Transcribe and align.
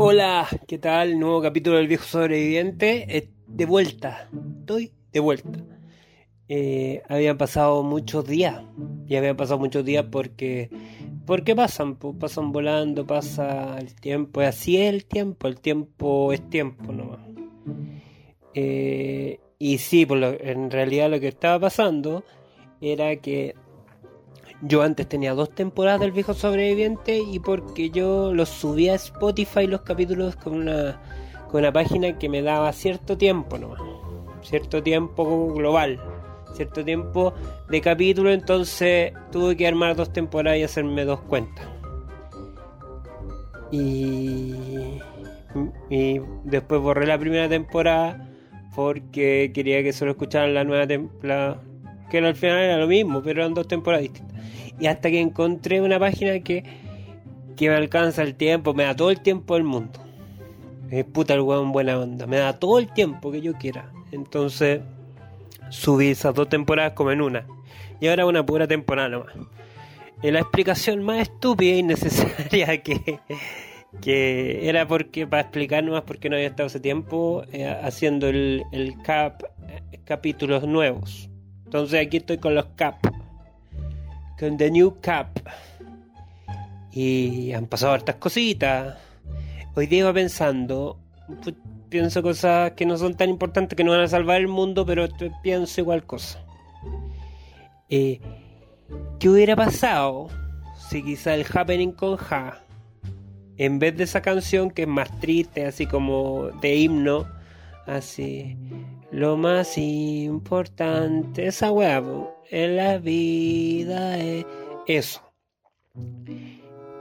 Hola, 0.00 0.48
¿qué 0.66 0.78
tal? 0.78 1.18
Nuevo 1.18 1.42
capítulo 1.42 1.76
del 1.76 1.86
viejo 1.86 2.04
sobreviviente. 2.04 3.16
Eh, 3.16 3.30
de 3.46 3.66
vuelta, 3.66 4.28
estoy 4.60 4.92
de 5.12 5.20
vuelta. 5.20 5.64
Eh, 6.48 7.02
habían 7.08 7.36
pasado 7.36 7.82
muchos 7.82 8.26
días, 8.26 8.62
y 9.06 9.16
habían 9.16 9.36
pasado 9.36 9.58
muchos 9.58 9.84
días 9.84 10.06
porque, 10.10 10.70
porque 11.26 11.54
pasan, 11.54 11.96
pasan 11.96 12.52
volando, 12.52 13.06
pasa 13.06 13.78
el 13.78 13.94
tiempo, 13.94 14.40
así 14.40 14.78
es 14.78 14.94
el 14.94 15.04
tiempo, 15.04 15.46
el 15.46 15.60
tiempo 15.60 16.32
es 16.32 16.48
tiempo 16.48 16.92
nomás. 16.92 17.20
Eh, 18.54 19.40
y 19.58 19.78
sí, 19.78 20.06
pues 20.06 20.38
en 20.40 20.70
realidad 20.70 21.10
lo 21.10 21.18
que 21.18 21.28
estaba 21.28 21.58
pasando 21.58 22.24
era 22.80 23.16
que 23.16 23.54
yo 24.62 24.82
antes 24.82 25.08
tenía 25.08 25.34
dos 25.34 25.54
temporadas 25.54 26.00
del 26.00 26.12
viejo 26.12 26.34
sobreviviente 26.34 27.18
y 27.18 27.38
porque 27.40 27.90
yo 27.90 28.32
los 28.32 28.48
subía 28.48 28.92
a 28.92 28.96
Spotify 28.96 29.66
los 29.66 29.82
capítulos 29.82 30.36
con 30.36 30.54
una, 30.54 31.00
con 31.50 31.60
una 31.60 31.72
página 31.72 32.18
que 32.18 32.28
me 32.28 32.42
daba 32.42 32.72
cierto 32.72 33.16
tiempo 33.16 33.58
nomás. 33.58 33.80
Cierto 34.42 34.82
tiempo 34.82 35.52
global. 35.52 36.00
Cierto 36.54 36.84
tiempo 36.84 37.34
de 37.68 37.80
capítulo. 37.80 38.32
Entonces 38.32 39.12
tuve 39.32 39.56
que 39.56 39.66
armar 39.66 39.96
dos 39.96 40.12
temporadas 40.12 40.58
y 40.58 40.62
hacerme 40.62 41.04
dos 41.04 41.20
cuentas. 41.20 41.66
Y, 43.70 44.54
y 45.90 46.20
después 46.44 46.80
borré 46.80 47.06
la 47.06 47.18
primera 47.18 47.48
temporada 47.48 48.28
porque 48.78 49.50
quería 49.52 49.82
que 49.82 49.92
solo 49.92 50.12
escucharan 50.12 50.54
la 50.54 50.62
nueva 50.62 50.86
temporada. 50.86 51.60
Que 52.08 52.18
al 52.18 52.36
final 52.36 52.58
era 52.60 52.76
lo 52.76 52.86
mismo, 52.86 53.20
pero 53.24 53.40
eran 53.40 53.52
dos 53.52 53.66
temporadas 53.66 54.02
distintas. 54.02 54.40
Y 54.78 54.86
hasta 54.86 55.10
que 55.10 55.18
encontré 55.18 55.80
una 55.80 55.98
página 55.98 56.38
que, 56.38 56.62
que 57.56 57.68
me 57.68 57.74
alcanza 57.74 58.22
el 58.22 58.36
tiempo, 58.36 58.74
me 58.74 58.84
da 58.84 58.94
todo 58.94 59.10
el 59.10 59.20
tiempo 59.20 59.54
del 59.54 59.64
mundo. 59.64 59.98
Es 60.92 61.04
puta 61.04 61.34
el 61.34 61.40
weón 61.40 61.72
buena 61.72 61.98
onda, 61.98 62.28
me 62.28 62.36
da 62.36 62.60
todo 62.60 62.78
el 62.78 62.86
tiempo 62.92 63.32
que 63.32 63.40
yo 63.40 63.54
quiera. 63.54 63.90
Entonces 64.12 64.80
subí 65.70 66.10
esas 66.10 66.32
dos 66.36 66.48
temporadas 66.48 66.92
como 66.92 67.10
en 67.10 67.20
una. 67.20 67.46
Y 67.98 68.06
ahora 68.06 68.26
una 68.26 68.46
pura 68.46 68.68
temporada 68.68 69.08
nomás. 69.08 69.34
La 70.22 70.38
explicación 70.38 71.02
más 71.02 71.22
estúpida 71.22 71.74
y 71.74 71.82
necesaria 71.82 72.80
que, 72.84 73.18
que 74.00 74.68
era 74.68 74.86
porque 74.86 75.26
para 75.26 75.42
explicar 75.42 75.82
nomás 75.84 76.02
por 76.02 76.18
qué 76.18 76.28
no 76.28 76.36
había 76.36 76.48
estado 76.48 76.66
ese 76.66 76.80
tiempo 76.80 77.44
eh, 77.52 77.66
haciendo 77.66 78.28
el, 78.28 78.64
el 78.72 79.00
cap 79.02 79.42
eh, 79.68 80.00
capítulos 80.04 80.66
nuevos. 80.66 81.30
Entonces 81.64 82.06
aquí 82.06 82.18
estoy 82.18 82.38
con 82.38 82.54
los 82.54 82.66
cap 82.76 82.96
con 84.38 84.56
The 84.56 84.70
New 84.70 85.00
Cap. 85.00 85.40
Y 86.92 87.52
han 87.52 87.66
pasado 87.66 87.92
hartas 87.92 88.16
cositas. 88.16 88.96
Hoy 89.74 89.86
día 89.86 90.00
iba 90.00 90.12
pensando, 90.12 90.98
pienso 91.88 92.22
cosas 92.22 92.72
que 92.72 92.86
no 92.86 92.96
son 92.96 93.16
tan 93.16 93.28
importantes, 93.28 93.76
que 93.76 93.84
no 93.84 93.92
van 93.92 94.00
a 94.00 94.08
salvar 94.08 94.40
el 94.40 94.48
mundo, 94.48 94.84
pero 94.86 95.08
pienso 95.42 95.80
igual 95.80 96.04
cosas. 96.04 96.42
Eh, 97.90 98.20
¿Qué 99.18 99.28
hubiera 99.28 99.54
pasado 99.54 100.28
si 100.88 101.02
quizá 101.02 101.34
el 101.34 101.46
Happening 101.52 101.92
con 101.92 102.16
Ja, 102.16 102.60
en 103.58 103.78
vez 103.80 103.96
de 103.96 104.04
esa 104.04 104.22
canción 104.22 104.70
que 104.70 104.82
es 104.82 104.88
más 104.88 105.20
triste, 105.20 105.66
así 105.66 105.86
como 105.86 106.48
de 106.60 106.76
himno, 106.76 107.26
así, 107.86 108.56
lo 109.10 109.36
más 109.36 109.76
importante, 109.76 111.46
esa 111.46 111.72
weá, 111.72 112.02
en 112.50 112.76
la 112.76 112.98
vida 112.98 114.18
es 114.18 114.46
eso. 114.86 115.22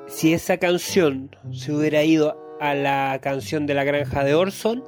Si 0.07 0.33
esa 0.33 0.57
canción 0.57 1.35
se 1.51 1.73
hubiera 1.73 2.03
ido 2.03 2.35
a 2.59 2.73
la 2.73 3.19
canción 3.21 3.67
de 3.67 3.75
la 3.75 3.83
granja 3.83 4.23
de 4.23 4.33
Orson 4.33 4.83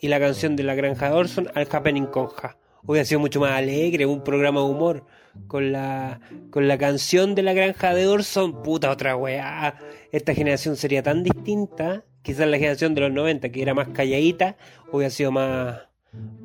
y 0.00 0.08
la 0.08 0.18
canción 0.18 0.56
de 0.56 0.62
la 0.62 0.74
granja 0.74 1.10
de 1.10 1.16
Orson 1.16 1.48
al 1.54 1.68
Happening 1.70 2.06
Conja, 2.06 2.56
hubiera 2.86 3.04
sido 3.04 3.20
mucho 3.20 3.40
más 3.40 3.52
alegre, 3.52 4.06
un 4.06 4.22
programa 4.22 4.60
de 4.60 4.66
humor 4.66 5.06
con 5.48 5.72
la 5.72 6.20
con 6.50 6.66
la 6.68 6.78
canción 6.78 7.34
de 7.34 7.42
la 7.42 7.52
granja 7.52 7.94
de 7.94 8.06
Orson, 8.06 8.62
puta 8.62 8.90
otra 8.90 9.16
weá. 9.16 9.78
Esta 10.12 10.34
generación 10.34 10.76
sería 10.76 11.02
tan 11.02 11.22
distinta, 11.22 12.04
quizás 12.22 12.48
la 12.48 12.58
generación 12.58 12.94
de 12.94 13.02
los 13.02 13.12
90 13.12 13.50
que 13.50 13.62
era 13.62 13.74
más 13.74 13.88
calladita, 13.88 14.56
hubiera 14.92 15.10
sido 15.10 15.32
más 15.32 15.82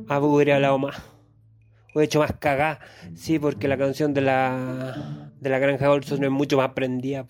hubiera 0.08 0.56
hablado 0.56 0.78
más 0.78 1.02
he 2.00 2.04
hecho 2.04 2.20
más 2.20 2.34
cagá, 2.40 2.80
sí, 3.16 3.40
porque 3.40 3.68
la 3.68 3.78
canción 3.78 4.14
de 4.14 4.22
la 4.22 5.32
de 5.40 5.50
la 5.50 5.60
granja 5.60 5.92
Olson 5.92 6.24
es 6.24 6.32
mucho 6.32 6.58
más 6.58 6.70
prendida. 6.74 7.26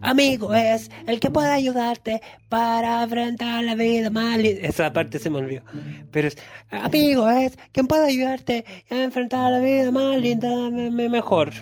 Amigo 0.00 0.54
es 0.54 0.90
el 1.06 1.20
que 1.20 1.30
puede 1.30 1.50
ayudarte 1.50 2.20
para 2.48 3.02
enfrentar 3.02 3.64
la 3.64 3.74
vida 3.74 4.10
mal. 4.10 4.44
Esa 4.44 4.92
parte 4.92 5.18
se 5.18 5.30
me 5.30 5.38
olvidó. 5.38 5.62
Pero 6.10 6.28
es, 6.28 6.38
amigo 6.70 7.28
es 7.28 7.58
quien 7.72 7.86
puede 7.86 8.06
ayudarte 8.06 8.64
a 8.90 9.02
enfrentar 9.02 9.52
la 9.52 9.60
vida 9.60 9.90
más 9.90 10.16
linda, 10.18 10.48
mejor. 10.70 11.52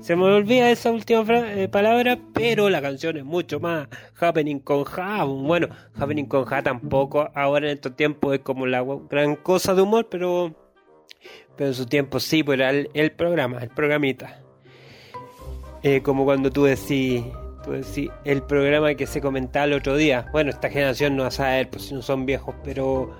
Se 0.00 0.14
me 0.14 0.24
olvida 0.24 0.70
esa 0.70 0.92
última 0.92 1.24
eh, 1.28 1.68
palabra, 1.68 2.18
pero 2.32 2.68
la 2.70 2.80
canción 2.80 3.16
es 3.16 3.24
mucho 3.24 3.60
más 3.60 3.88
Happening 4.20 4.60
con 4.60 4.84
Ja. 4.84 5.24
Bueno, 5.24 5.68
Happening 5.94 6.26
con 6.26 6.44
Ja 6.44 6.62
tampoco 6.62 7.30
ahora 7.34 7.66
en 7.66 7.74
estos 7.74 7.96
tiempos 7.96 8.34
es 8.34 8.40
como 8.40 8.66
la 8.66 8.84
gran 9.08 9.36
cosa 9.36 9.74
de 9.74 9.82
humor, 9.82 10.08
pero 10.08 10.54
pero 11.56 11.68
en 11.68 11.74
su 11.74 11.86
tiempo 11.86 12.20
sí, 12.20 12.42
pues 12.42 12.60
era 12.60 12.70
el, 12.70 13.12
programa, 13.12 13.58
el 13.60 13.70
programita. 13.70 14.40
Eh, 15.82 16.02
como 16.02 16.24
cuando 16.24 16.50
tú 16.50 16.64
decís, 16.64 17.24
tú 17.66 17.72
decís, 17.72 18.10
el 18.24 18.42
programa 18.42 18.94
que 18.94 19.06
se 19.06 19.20
comentaba 19.20 19.66
el 19.66 19.74
otro 19.74 19.96
día. 19.96 20.26
Bueno, 20.32 20.50
esta 20.50 20.70
generación 20.70 21.16
no 21.16 21.24
va 21.24 21.28
a 21.28 21.32
saber, 21.32 21.68
pues 21.68 21.84
si 21.84 21.94
no 21.94 22.00
son 22.00 22.24
viejos, 22.24 22.54
pero, 22.64 23.14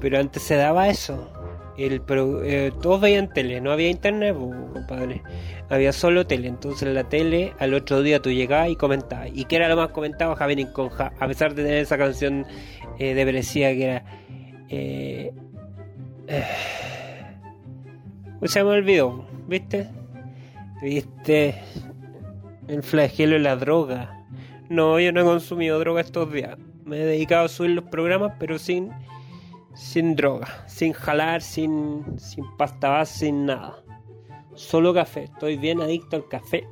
pero 0.00 0.18
antes 0.18 0.42
se 0.42 0.56
daba 0.56 0.88
eso. 0.88 1.32
Eh, 1.78 2.72
todos 2.82 3.00
veían 3.00 3.28
tele, 3.32 3.60
no 3.60 3.70
había 3.70 3.88
internet, 3.88 4.36
pues, 4.38 4.54
compadre. 4.72 5.22
Había 5.70 5.92
solo 5.92 6.26
tele. 6.26 6.48
Entonces 6.48 6.82
en 6.82 6.94
la 6.94 7.04
tele 7.04 7.54
al 7.58 7.72
otro 7.72 8.02
día 8.02 8.20
tú 8.20 8.30
llegabas 8.30 8.68
y 8.68 8.76
comentabas. 8.76 9.30
¿Y 9.32 9.46
qué 9.46 9.56
era 9.56 9.68
lo 9.68 9.76
más 9.76 9.88
comentado? 9.88 10.34
Javier 10.34 10.72
Conja. 10.72 11.12
A 11.18 11.26
pesar 11.26 11.54
de 11.54 11.62
tener 11.62 11.78
esa 11.78 11.96
canción 11.96 12.46
eh, 12.98 13.14
de 13.14 13.24
Brescia 13.24 13.72
que 13.72 13.84
era... 13.84 14.04
Eh 14.68 15.32
pues 18.38 18.50
se 18.50 18.62
me 18.62 18.70
olvidó, 18.70 19.26
¿viste? 19.48 19.88
¿Viste? 20.82 21.54
El 22.68 22.82
flagelo 22.82 23.34
de 23.34 23.38
la 23.40 23.56
droga. 23.56 24.24
No, 24.68 24.98
yo 24.98 25.12
no 25.12 25.20
he 25.20 25.24
consumido 25.24 25.78
droga 25.78 26.00
estos 26.00 26.32
días. 26.32 26.58
Me 26.84 26.96
he 26.96 27.06
dedicado 27.06 27.44
a 27.44 27.48
subir 27.48 27.70
los 27.70 27.84
programas, 27.84 28.32
pero 28.40 28.58
sin, 28.58 28.90
sin 29.74 30.16
droga, 30.16 30.64
sin 30.66 30.92
jalar, 30.92 31.42
sin, 31.42 32.04
sin 32.18 32.44
pasta 32.56 32.88
base, 32.88 33.18
sin 33.20 33.46
nada. 33.46 33.84
Solo 34.54 34.92
café. 34.92 35.24
Estoy 35.24 35.56
bien 35.56 35.80
adicto 35.80 36.16
al 36.16 36.28
café. 36.28 36.66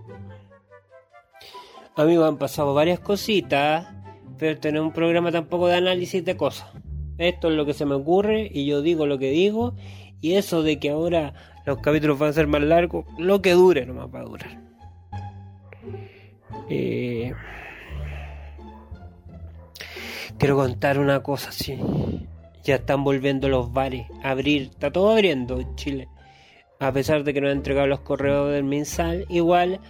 Amigos, 1.94 2.28
han 2.28 2.38
pasado 2.38 2.74
varias 2.74 2.98
cositas, 2.98 3.86
pero 4.36 4.58
tener 4.58 4.80
un 4.80 4.92
programa 4.92 5.30
tampoco 5.30 5.68
de 5.68 5.76
análisis 5.76 6.24
de 6.24 6.36
cosas. 6.36 6.72
Esto 7.18 7.50
es 7.50 7.54
lo 7.54 7.64
que 7.64 7.74
se 7.74 7.86
me 7.86 7.94
ocurre 7.94 8.50
y 8.52 8.66
yo 8.66 8.82
digo 8.82 9.06
lo 9.06 9.18
que 9.18 9.30
digo. 9.30 9.76
Y 10.20 10.34
eso 10.34 10.64
de 10.64 10.80
que 10.80 10.90
ahora 10.90 11.34
los 11.66 11.78
capítulos 11.78 12.18
van 12.18 12.30
a 12.30 12.32
ser 12.32 12.48
más 12.48 12.62
largos, 12.62 13.04
lo 13.16 13.40
que 13.42 13.52
dure 13.52 13.86
nomás 13.86 14.12
va 14.12 14.20
a 14.20 14.24
durar. 14.24 14.63
Eh, 16.68 17.32
quiero 20.38 20.56
contar 20.56 20.98
una 20.98 21.22
cosa, 21.22 21.52
sí. 21.52 21.78
Ya 22.62 22.76
están 22.76 23.04
volviendo 23.04 23.48
los 23.48 23.72
bares 23.72 24.06
a 24.22 24.30
abrir, 24.30 24.62
está 24.62 24.90
todo 24.90 25.10
abriendo 25.10 25.60
en 25.60 25.74
Chile. 25.76 26.08
A 26.80 26.92
pesar 26.92 27.24
de 27.24 27.32
que 27.32 27.40
no 27.40 27.48
han 27.48 27.58
entregado 27.58 27.86
los 27.86 28.00
correos 28.00 28.52
del 28.52 28.64
mensal, 28.64 29.26
igual 29.28 29.80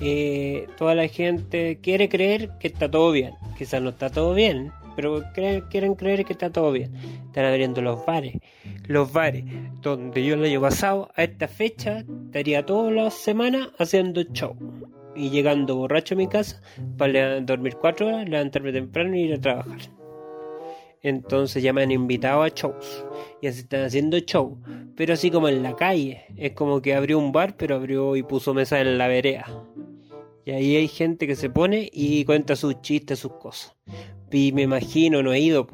eh, 0.00 0.66
toda 0.76 0.94
la 0.94 1.08
gente 1.08 1.78
quiere 1.80 2.08
creer 2.08 2.50
que 2.58 2.68
está 2.68 2.90
todo 2.90 3.12
bien. 3.12 3.34
Quizás 3.56 3.80
no 3.80 3.90
está 3.90 4.10
todo 4.10 4.34
bien, 4.34 4.72
pero 4.96 5.22
quieren 5.70 5.94
creer 5.94 6.24
que 6.24 6.32
está 6.32 6.50
todo 6.50 6.72
bien. 6.72 6.94
Están 7.26 7.44
abriendo 7.44 7.80
los 7.80 8.04
bares. 8.04 8.36
Los 8.86 9.12
bares 9.12 9.44
donde 9.80 10.24
yo 10.24 10.34
el 10.34 10.44
año 10.44 10.60
pasado, 10.60 11.10
a 11.14 11.22
esta 11.22 11.48
fecha, 11.48 12.04
estaría 12.26 12.66
todas 12.66 12.92
las 12.92 13.14
semanas 13.14 13.68
haciendo 13.78 14.22
show. 14.22 14.56
Y 15.14 15.30
llegando 15.30 15.76
borracho 15.76 16.14
a 16.14 16.18
mi 16.18 16.26
casa 16.26 16.62
para 16.96 17.40
dormir 17.40 17.76
cuatro 17.80 18.08
horas, 18.08 18.28
levantarme 18.28 18.72
temprano 18.72 19.14
y 19.16 19.22
ir 19.22 19.34
a 19.34 19.40
trabajar. 19.40 19.80
Entonces 21.02 21.62
ya 21.62 21.72
me 21.72 21.82
han 21.82 21.90
invitado 21.90 22.42
a 22.42 22.48
shows. 22.48 23.04
Y 23.40 23.48
así 23.48 23.60
están 23.60 23.84
haciendo 23.84 24.18
show. 24.20 24.58
Pero 24.96 25.14
así 25.14 25.30
como 25.30 25.48
en 25.48 25.62
la 25.62 25.74
calle. 25.74 26.24
Es 26.36 26.52
como 26.52 26.80
que 26.80 26.94
abrió 26.94 27.18
un 27.18 27.32
bar, 27.32 27.56
pero 27.56 27.74
abrió 27.76 28.16
y 28.16 28.22
puso 28.22 28.54
mesa 28.54 28.80
en 28.80 28.98
la 28.98 29.08
vereda. 29.08 29.46
Y 30.44 30.50
ahí 30.52 30.76
hay 30.76 30.88
gente 30.88 31.26
que 31.26 31.36
se 31.36 31.50
pone 31.50 31.88
y 31.92 32.24
cuenta 32.24 32.56
sus 32.56 32.80
chistes, 32.80 33.18
sus 33.18 33.32
cosas. 33.34 33.76
Y 34.30 34.52
me 34.52 34.62
imagino, 34.62 35.22
no 35.22 35.32
he 35.32 35.40
ido, 35.40 35.66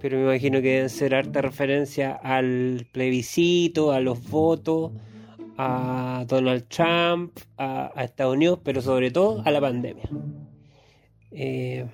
pero 0.00 0.18
me 0.18 0.24
imagino 0.24 0.60
que 0.60 0.74
deben 0.74 0.90
ser 0.90 1.14
harta 1.14 1.40
referencia 1.40 2.12
al 2.12 2.86
plebiscito, 2.92 3.90
a 3.90 4.00
los 4.00 4.28
votos, 4.28 4.92
a 5.56 6.24
Donald 6.26 6.64
Trump, 6.68 7.38
a, 7.56 7.92
Estados 8.02 8.34
Unidos, 8.34 8.60
pero 8.64 8.82
sobre 8.82 9.10
todo 9.10 9.42
a 9.44 9.50
la 9.50 9.60
pandemia. 9.60 10.08
Eh, 11.30 11.86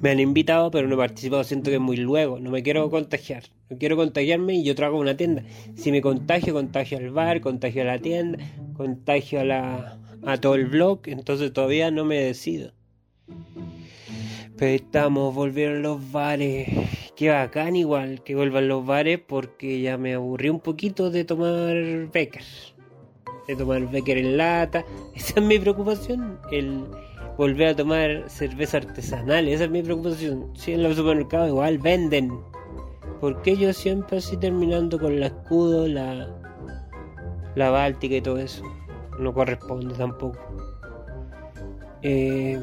me 0.00 0.10
han 0.10 0.20
invitado, 0.20 0.70
pero 0.70 0.88
no 0.88 0.94
he 0.94 0.98
participado, 0.98 1.44
siento 1.44 1.70
que 1.70 1.78
muy 1.78 1.96
luego, 1.96 2.40
no 2.40 2.50
me 2.50 2.62
quiero 2.62 2.90
contagiar, 2.90 3.44
no 3.68 3.78
quiero 3.78 3.96
contagiarme 3.96 4.54
y 4.54 4.64
yo 4.64 4.74
trabajo 4.74 4.96
en 4.96 5.02
una 5.02 5.16
tienda. 5.16 5.44
Si 5.76 5.92
me 5.92 6.00
contagio, 6.00 6.54
contagio 6.54 6.98
al 6.98 7.10
bar, 7.10 7.40
contagio 7.40 7.82
a 7.82 7.86
la 7.86 7.98
tienda, 7.98 8.38
contagio 8.76 9.40
a, 9.40 9.44
la, 9.44 9.98
a 10.24 10.36
todo 10.38 10.54
el 10.54 10.66
blog, 10.66 11.00
entonces 11.06 11.52
todavía 11.52 11.90
no 11.90 12.04
me 12.04 12.20
decido. 12.20 12.72
Pero 14.56 14.72
estamos, 14.72 15.34
volvieron 15.34 15.82
los 15.82 16.12
bares. 16.12 16.68
Qué 17.20 17.28
bacán 17.28 17.76
igual 17.76 18.22
que 18.22 18.34
vuelvan 18.34 18.66
los 18.66 18.86
bares 18.86 19.20
porque 19.20 19.82
ya 19.82 19.98
me 19.98 20.14
aburrí 20.14 20.48
un 20.48 20.58
poquito 20.58 21.10
de 21.10 21.26
tomar 21.26 21.74
Becker. 22.10 22.42
De 23.46 23.56
tomar 23.56 23.90
Becker 23.90 24.16
en 24.16 24.38
lata. 24.38 24.86
Esa 25.14 25.38
es 25.38 25.42
mi 25.44 25.58
preocupación. 25.58 26.38
El 26.50 26.86
volver 27.36 27.68
a 27.68 27.76
tomar 27.76 28.24
cerveza 28.30 28.78
artesanal. 28.78 29.48
Esa 29.48 29.64
es 29.64 29.70
mi 29.70 29.82
preocupación. 29.82 30.50
Si 30.54 30.72
en 30.72 30.82
los 30.82 30.96
supermercados 30.96 31.48
igual 31.48 31.76
venden. 31.76 32.40
Porque 33.20 33.54
yo 33.54 33.74
siempre 33.74 34.16
así 34.16 34.38
terminando 34.38 34.98
con 34.98 35.20
la 35.20 35.26
escudo, 35.26 35.88
la, 35.88 36.26
la 37.54 37.68
báltica 37.68 38.14
y 38.14 38.22
todo 38.22 38.38
eso. 38.38 38.64
No 39.18 39.34
corresponde 39.34 39.94
tampoco. 39.94 40.38
Eh, 42.00 42.58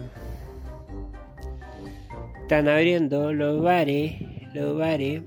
están 2.47 2.69
abriendo 2.69 3.33
los 3.33 3.61
bares, 3.61 4.13
los 4.61 4.77
bares. 4.77 5.23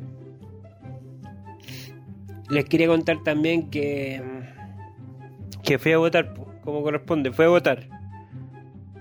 Les 2.49 2.65
quería 2.65 2.88
contar 2.88 3.23
también 3.23 3.71
que 3.71 4.23
que 5.62 5.79
fui 5.79 5.93
a 5.93 5.99
votar 5.99 6.35
como 6.65 6.82
corresponde, 6.82 7.32
fue 7.32 7.47
a 7.47 7.49
votar. 7.49 7.88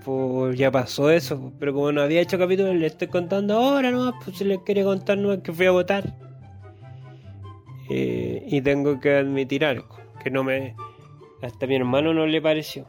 Pues 0.04 0.56
ya 0.56 0.70
pasó 0.70 1.10
eso, 1.10 1.52
pero 1.58 1.74
como 1.74 1.92
no 1.92 2.00
había 2.00 2.20
hecho 2.20 2.38
capítulo, 2.38 2.72
le 2.72 2.86
estoy 2.86 3.08
contando 3.08 3.54
ahora 3.54 3.90
nomás, 3.90 4.14
pues 4.24 4.38
si 4.38 4.44
les 4.44 4.60
quería 4.60 4.84
contar 4.84 5.18
nomás 5.18 5.38
que 5.38 5.52
fui 5.52 5.66
a 5.66 5.72
votar. 5.72 6.16
Eh, 7.90 8.44
y 8.46 8.60
tengo 8.62 9.00
que 9.00 9.16
admitir 9.16 9.64
algo, 9.64 9.98
que 10.22 10.30
no 10.30 10.44
me... 10.44 10.74
Hasta 11.42 11.66
mi 11.66 11.76
hermano 11.76 12.14
no 12.14 12.26
le 12.26 12.40
pareció. 12.40 12.86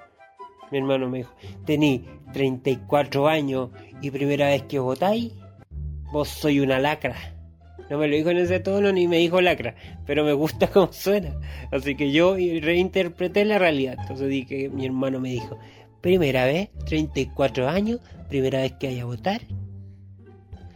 Mi 0.72 0.78
hermano 0.78 1.10
me 1.10 1.20
dijo, 1.20 1.34
tení 1.66 2.06
34 2.34 3.28
años 3.28 3.70
y 4.02 4.12
primera 4.12 4.48
vez 4.48 4.64
que 4.64 4.80
votáis, 4.80 5.34
vos 6.12 6.30
soy 6.30 6.60
una 6.60 6.80
lacra. 6.80 7.16
No 7.90 7.98
me 7.98 8.08
lo 8.08 8.16
dijo 8.16 8.30
en 8.30 8.38
ese 8.38 8.60
tono 8.60 8.92
ni 8.92 9.08
me 9.08 9.18
dijo 9.18 9.42
lacra, 9.42 9.76
pero 10.06 10.24
me 10.24 10.34
gusta 10.34 10.68
cómo 10.72 10.94
suena. 10.94 11.36
Así 11.72 11.96
que 11.96 12.12
yo 12.12 12.36
reinterpreté 12.36 13.44
la 13.46 13.60
realidad. 13.60 13.98
Entonces 14.00 14.30
dije, 14.30 14.70
mi 14.70 14.86
hermano 14.86 15.20
me 15.20 15.30
dijo, 15.30 15.58
primera 16.00 16.46
vez, 16.46 16.70
34 16.86 17.68
años, 17.68 18.00
primera 18.30 18.60
vez 18.60 18.74
que 18.74 18.88
vaya 18.88 19.04
a 19.04 19.06
votar. 19.06 19.42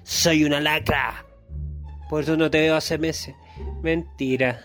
Soy 0.03 0.43
una 0.43 0.59
lacra. 0.59 1.25
Por 2.09 2.23
eso 2.23 2.37
no 2.37 2.51
te 2.51 2.59
veo 2.59 2.75
hace 2.75 2.97
meses. 2.97 3.33
Mentira. 3.81 4.59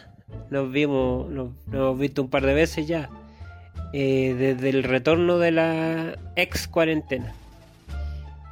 Nos 0.50 0.70
vimos, 0.70 1.30
nos, 1.30 1.50
hemos 1.72 1.98
visto 1.98 2.22
un 2.22 2.30
par 2.30 2.44
de 2.44 2.54
veces 2.54 2.86
ya. 2.86 3.08
Eh, 3.92 4.34
desde 4.36 4.70
el 4.70 4.82
retorno 4.82 5.38
de 5.38 5.50
la 5.52 6.18
ex 6.36 6.68
cuarentena. 6.68 7.32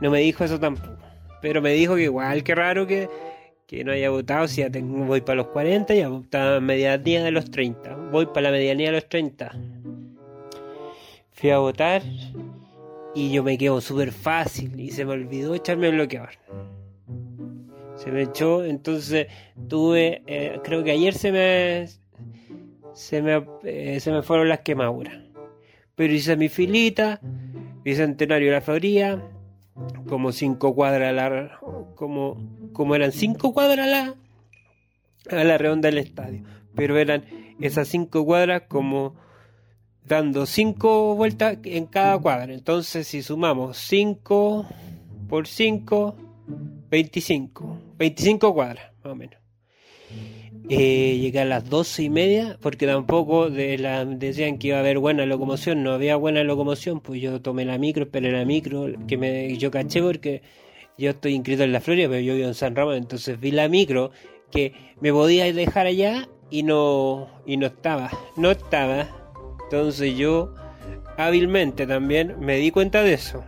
No 0.00 0.10
me 0.10 0.20
dijo 0.20 0.44
eso 0.44 0.58
tampoco. 0.58 0.97
Pero 1.40 1.62
me 1.62 1.72
dijo 1.72 1.96
que 1.96 2.02
igual, 2.02 2.42
que 2.42 2.54
raro 2.54 2.86
que, 2.86 3.08
que 3.66 3.84
no 3.84 3.92
haya 3.92 4.10
votado. 4.10 4.48
Si 4.48 4.60
ya 4.60 4.70
tengo, 4.70 5.04
voy 5.04 5.20
para 5.20 5.36
los 5.36 5.48
40, 5.48 5.94
ya 5.94 6.08
está 6.08 6.60
medianía 6.60 7.22
de 7.22 7.30
los 7.30 7.50
30. 7.50 7.94
Voy 8.10 8.26
para 8.26 8.42
la 8.42 8.50
medianía 8.50 8.86
de 8.86 8.92
los 8.92 9.08
30. 9.08 9.52
Fui 11.30 11.50
a 11.50 11.58
votar 11.58 12.02
y 13.14 13.32
yo 13.32 13.42
me 13.42 13.58
quedo 13.58 13.80
súper 13.80 14.12
fácil 14.12 14.78
y 14.80 14.90
se 14.90 15.04
me 15.04 15.12
olvidó 15.12 15.54
echarme 15.54 15.88
el 15.88 15.94
bloqueador. 15.94 16.30
Se 17.96 18.12
me 18.12 18.22
echó, 18.22 18.64
entonces 18.64 19.26
tuve, 19.68 20.22
eh, 20.26 20.60
creo 20.62 20.84
que 20.84 20.92
ayer 20.92 21.14
se 21.14 21.32
me, 21.32 21.88
se 22.94 23.22
me, 23.22 23.44
eh, 23.64 23.98
se 24.00 24.12
me 24.12 24.22
fueron 24.22 24.48
las 24.48 24.60
quemaduras. 24.60 25.18
Pero 25.94 26.12
hice 26.12 26.36
mi 26.36 26.48
filita, 26.48 27.20
Bicentenario 27.82 28.48
de 28.48 28.54
la 28.54 28.60
Fabría, 28.60 29.20
como 30.08 30.32
cinco 30.32 30.74
cuadras 30.74 31.14
la, 31.14 31.58
como, 31.94 32.36
como 32.72 32.94
eran 32.94 33.12
cinco 33.12 33.52
cuadras 33.52 33.86
a 33.86 33.90
la, 33.90 34.14
a 35.30 35.44
la 35.44 35.58
redonda 35.58 35.88
del 35.88 35.98
estadio. 35.98 36.42
Pero 36.74 36.98
eran 36.98 37.24
esas 37.60 37.88
cinco 37.88 38.24
cuadras 38.24 38.62
como 38.68 39.14
dando 40.08 40.46
cinco 40.46 41.14
vueltas 41.14 41.58
en 41.64 41.86
cada 41.86 42.18
cuadra. 42.18 42.52
Entonces, 42.52 43.06
si 43.06 43.22
sumamos 43.22 43.76
5 43.76 44.66
por 45.28 45.46
5, 45.46 46.16
25. 46.90 47.78
25 47.98 48.54
cuadras, 48.54 48.92
más 49.04 49.12
o 49.12 49.14
menos. 49.14 49.38
Eh, 50.70 51.18
llegué 51.18 51.40
a 51.40 51.44
las 51.46 51.70
doce 51.70 52.02
y 52.02 52.10
media, 52.10 52.58
porque 52.60 52.86
tampoco 52.86 53.48
de 53.48 53.78
la, 53.78 54.04
decían 54.04 54.58
que 54.58 54.68
iba 54.68 54.76
a 54.76 54.80
haber 54.80 54.98
buena 54.98 55.24
locomoción, 55.24 55.82
no 55.82 55.92
había 55.92 56.16
buena 56.16 56.44
locomoción, 56.44 57.00
pues 57.00 57.22
yo 57.22 57.40
tomé 57.40 57.64
la 57.64 57.78
micro, 57.78 58.04
esperé 58.04 58.30
la 58.30 58.44
micro, 58.44 58.86
que 59.06 59.16
me, 59.16 59.56
yo 59.56 59.70
caché 59.70 60.02
porque 60.02 60.42
yo 60.98 61.10
estoy 61.10 61.34
inscrito 61.34 61.62
en 61.62 61.72
la 61.72 61.80
Florida, 61.80 62.08
pero 62.08 62.20
yo 62.20 62.34
vivo 62.34 62.48
en 62.48 62.54
San 62.54 62.76
Ramón, 62.76 62.96
entonces 62.96 63.40
vi 63.40 63.50
la 63.50 63.68
micro 63.68 64.10
que 64.50 64.74
me 65.00 65.10
podía 65.10 65.50
dejar 65.50 65.86
allá 65.86 66.28
y 66.50 66.64
no, 66.64 67.28
y 67.46 67.56
no 67.56 67.66
estaba, 67.66 68.10
no 68.36 68.50
estaba, 68.50 69.08
entonces 69.64 70.18
yo 70.18 70.54
hábilmente 71.16 71.86
también 71.86 72.36
me 72.40 72.56
di 72.56 72.70
cuenta 72.70 73.02
de 73.02 73.14
eso, 73.14 73.42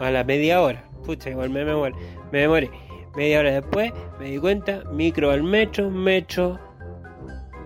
a 0.00 0.10
la 0.10 0.24
media 0.24 0.60
hora, 0.60 0.90
pucha, 1.04 1.30
igual 1.30 1.50
me, 1.50 1.64
demoré. 2.32 2.68
Media 3.16 3.40
hora 3.40 3.52
después 3.52 3.92
me 4.18 4.30
di 4.30 4.38
cuenta, 4.38 4.84
micro 4.90 5.30
al 5.30 5.42
metro, 5.42 5.90
metro, 5.90 6.58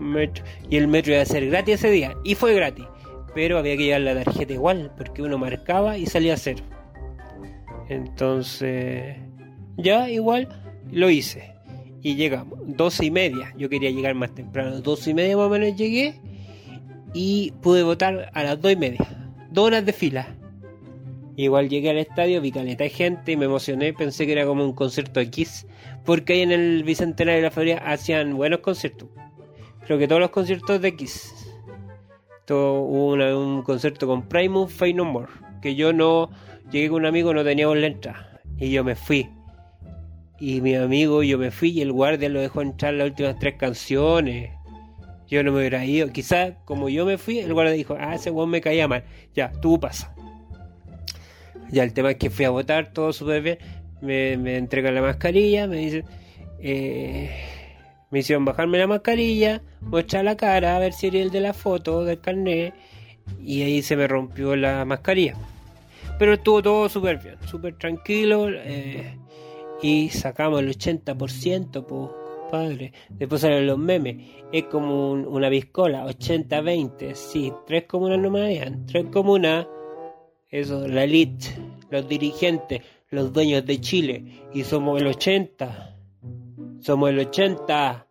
metro. 0.01 0.45
Y 0.69 0.77
el 0.77 0.89
metro 0.89 1.13
iba 1.13 1.23
a 1.23 1.27
ser 1.27 1.47
gratis 1.47 1.77
ese 1.77 1.91
día. 1.91 2.17
Y 2.25 2.35
fue 2.35 2.55
gratis. 2.55 2.85
Pero 3.35 3.59
había 3.59 3.77
que 3.77 3.85
llevar 3.85 4.01
la 4.01 4.25
tarjeta 4.25 4.53
igual, 4.53 4.91
porque 4.97 5.23
uno 5.23 5.39
marcaba 5.39 5.99
y 5.99 6.07
salía 6.07 6.35
a 6.35 6.37
cero. 6.37 6.65
Entonces, 7.89 9.17
ya 9.77 10.09
igual 10.09 10.49
lo 10.91 11.11
hice. 11.11 11.55
Y 12.03 12.17
llegamos, 12.17 12.59
doce 12.65 13.07
y 13.07 13.11
media. 13.11 13.53
Yo 13.57 13.69
quería 13.69 13.91
llegar 13.91 14.15
más 14.15 14.35
temprano, 14.35 14.81
doce 14.81 15.11
y 15.11 15.15
media 15.15 15.37
más 15.37 15.47
o 15.47 15.51
menos 15.51 15.77
llegué. 15.77 16.21
Y 17.15 17.53
pude 17.63 17.83
votar 17.83 18.31
a 18.35 18.43
las 18.43 18.61
dos 18.61 18.73
y 18.73 18.77
media. 18.77 19.07
Dos 19.51 19.67
horas 19.67 19.87
de 19.87 19.93
fila. 19.93 20.36
Igual 21.37 21.69
llegué 21.69 21.91
al 21.91 21.99
estadio, 21.99 22.41
vi 22.41 22.51
caleta 22.51 22.85
de 22.85 22.91
gente 22.91 23.33
y 23.33 23.37
me 23.37 23.45
emocioné, 23.45 23.93
pensé 23.93 24.25
que 24.25 24.33
era 24.33 24.47
como 24.47 24.65
un 24.65 24.73
concierto 24.73 25.21
de 25.21 25.29
Kiss, 25.29 25.67
porque 26.07 26.33
ahí 26.33 26.41
en 26.41 26.51
el 26.51 26.83
Bicentenario 26.83 27.43
de 27.43 27.49
la 27.49 27.51
Feria 27.51 27.77
hacían 27.77 28.35
buenos 28.35 28.61
conciertos. 28.61 29.11
Creo 29.85 29.99
que 29.99 30.09
todos 30.09 30.21
los 30.21 30.31
conciertos 30.31 30.81
de 30.81 30.97
Kiss. 30.97 31.53
hubo 32.49 33.13
un 33.13 33.63
concierto 33.63 34.07
con 34.07 34.27
Primus, 34.27 34.73
Fade 34.73 34.95
No 34.95 35.05
More, 35.05 35.31
que 35.61 35.75
yo 35.75 35.93
no 35.93 36.31
llegué 36.71 36.89
con 36.89 37.03
un 37.03 37.07
amigo, 37.07 37.35
no 37.35 37.45
teníamos 37.45 37.77
la 37.77 37.89
entrada, 37.89 38.41
y 38.57 38.71
yo 38.71 38.83
me 38.83 38.95
fui. 38.95 39.29
Y 40.41 40.63
mi 40.63 40.75
amigo, 40.75 41.23
yo 41.23 41.37
me 41.37 41.51
fui 41.51 41.69
y 41.69 41.83
el 41.83 41.93
guardia 41.93 42.31
lo 42.31 42.41
dejó 42.41 42.63
entrar 42.63 42.95
las 42.95 43.09
últimas 43.11 43.39
tres 43.39 43.57
canciones. 43.59 44.53
Yo 45.29 45.43
no 45.43 45.53
me 45.53 45.59
hubiera 45.59 45.85
ido. 45.85 46.13
Quizás 46.13 46.55
como 46.65 46.89
yo 46.89 47.05
me 47.05 47.19
fui, 47.19 47.41
el 47.41 47.53
guardia 47.53 47.73
dijo, 47.73 47.97
ah, 47.99 48.15
ese 48.15 48.31
weón 48.31 48.51
me 48.51 48.61
caía 48.61 48.87
mal. 48.87 49.05
Ya, 49.35 49.51
tú 49.61 49.81
pasa. 49.81 50.16
Ya 51.71 51.83
el 51.83 51.93
tema 51.93 52.13
es 52.13 52.17
que 52.17 52.31
fui 52.31 52.45
a 52.45 52.51
votar, 52.51 52.93
todo 52.93 53.13
súper 53.13 53.43
bien. 53.43 53.59
Me, 54.01 54.37
me 54.37 54.57
entregan 54.57 54.95
la 54.95 55.03
mascarilla, 55.03 55.67
me 55.67 55.77
dicen. 55.77 56.05
Eh, 56.59 57.31
me 58.11 58.21
hicieron 58.21 58.45
bajarme 58.45 58.79
la 58.79 58.87
mascarilla, 58.87 59.63
mostrar 59.81 60.25
la 60.25 60.37
cara, 60.37 60.77
a 60.77 60.79
ver 60.79 60.93
si 60.93 61.09
era 61.09 61.19
el 61.19 61.31
de 61.31 61.41
la 61.41 61.53
foto 61.53 62.05
del 62.05 62.21
carnet. 62.21 62.75
Y 63.43 63.63
ahí 63.63 63.83
se 63.83 63.97
me 63.97 64.07
rompió 64.07 64.55
la 64.55 64.85
mascarilla. 64.85 65.35
Pero 66.19 66.35
estuvo 66.35 66.63
todo 66.63 66.89
súper 66.89 67.19
bien, 67.19 67.37
súper 67.47 67.77
tranquilo. 67.77 68.49
Eh, 68.51 69.19
y 69.83 70.09
sacamos 70.11 70.61
el 70.61 70.71
80%, 70.71 71.85
pues, 71.85 72.11
padre. 72.51 72.93
Después 73.11 73.41
salen 73.41 73.67
los 73.67 73.79
memes. 73.79 74.17
Es 74.53 74.65
como 74.65 75.13
una 75.13 75.49
biscola, 75.49 76.07
80-20. 76.07 77.15
Sí, 77.15 77.53
tres 77.67 77.85
comunas 77.85 78.19
no 78.19 78.31
me 78.31 78.45
habían. 78.45 78.87
Tres 78.87 79.07
comunas 79.13 79.67
eso, 80.51 80.87
la 80.87 81.05
elite, 81.05 81.47
los 81.91 82.09
dirigentes, 82.09 82.83
los 83.11 83.33
dueños 83.33 83.65
de 83.67 83.81
Chile, 83.81 84.25
y 84.55 84.65
somos 84.65 85.01
el 85.01 85.09
80. 85.09 85.97
Somos 86.81 87.11
el 87.11 87.19
80. 87.19 88.07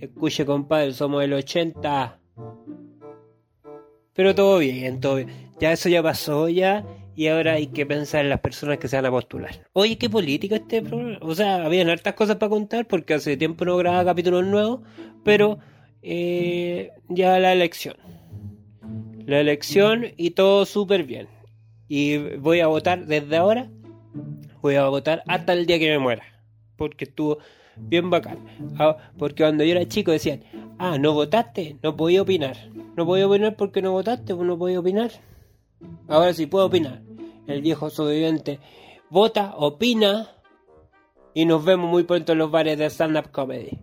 Escuche, 0.00 0.44
compadre, 0.44 0.92
somos 0.92 1.22
el 1.22 1.32
80. 1.32 2.18
Pero 4.12 4.34
todo 4.34 4.58
bien, 4.58 5.00
todo 5.00 5.16
bien. 5.16 5.28
Ya 5.60 5.72
eso 5.72 5.88
ya 5.88 6.02
pasó 6.02 6.48
ya. 6.48 6.84
y 7.14 7.28
ahora 7.28 7.52
hay 7.54 7.68
que 7.68 7.86
pensar 7.86 8.24
en 8.24 8.30
las 8.30 8.40
personas 8.40 8.78
que 8.78 8.88
se 8.88 8.96
van 8.96 9.06
a 9.06 9.10
postular. 9.10 9.66
Oye, 9.72 9.96
qué 9.96 10.10
político 10.10 10.54
este 10.54 10.82
programa. 10.82 11.18
O 11.22 11.34
sea, 11.34 11.64
habían 11.64 11.88
hartas 11.88 12.14
cosas 12.14 12.36
para 12.36 12.50
contar 12.50 12.86
porque 12.86 13.14
hace 13.14 13.36
tiempo 13.36 13.64
no 13.64 13.76
grababa 13.76 14.04
capítulos 14.04 14.44
nuevos, 14.44 14.80
pero 15.24 15.58
eh, 16.02 16.90
ya 17.08 17.38
la 17.38 17.52
elección. 17.52 17.96
La 19.24 19.40
elección 19.40 20.06
y 20.16 20.30
todo 20.32 20.66
súper 20.66 21.04
bien. 21.04 21.35
Y 21.88 22.36
voy 22.36 22.60
a 22.60 22.66
votar 22.66 23.06
desde 23.06 23.36
ahora. 23.36 23.70
Voy 24.60 24.74
a 24.76 24.88
votar 24.88 25.22
hasta 25.26 25.52
el 25.52 25.66
día 25.66 25.78
que 25.78 25.90
me 25.90 25.98
muera. 25.98 26.24
Porque 26.76 27.04
estuvo 27.04 27.38
bien 27.76 28.10
bacán. 28.10 28.38
Ah, 28.78 28.96
porque 29.18 29.42
cuando 29.42 29.64
yo 29.64 29.72
era 29.72 29.86
chico 29.86 30.10
decían, 30.10 30.42
ah, 30.78 30.98
no 30.98 31.12
votaste, 31.12 31.76
no 31.82 31.96
podía 31.96 32.22
opinar. 32.22 32.56
No 32.96 33.06
podía 33.06 33.26
opinar 33.26 33.56
porque 33.56 33.82
no 33.82 33.92
votaste, 33.92 34.34
no 34.34 34.58
podía 34.58 34.80
opinar. 34.80 35.10
Ahora 36.08 36.32
sí 36.32 36.46
puedo 36.46 36.66
opinar. 36.66 37.02
El 37.46 37.62
viejo 37.62 37.90
sobreviviente 37.90 38.58
vota, 39.10 39.54
opina 39.56 40.28
y 41.34 41.44
nos 41.44 41.64
vemos 41.64 41.90
muy 41.90 42.04
pronto 42.04 42.32
en 42.32 42.38
los 42.38 42.50
bares 42.50 42.78
de 42.78 42.86
stand-up 42.86 43.30
comedy. 43.30 43.78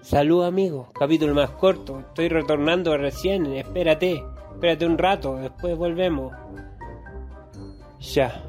Salud 0.00 0.44
amigos, 0.44 0.88
capítulo 0.92 1.34
más 1.34 1.50
corto. 1.50 2.00
Estoy 2.00 2.28
retornando 2.28 2.96
recién, 2.96 3.46
espérate, 3.54 4.22
espérate 4.52 4.86
un 4.86 4.98
rato, 4.98 5.36
después 5.36 5.76
volvemos. 5.76 6.32
Ya. 8.02 8.42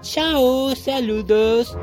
Chao, 0.00 0.74
saludos. 0.74 1.76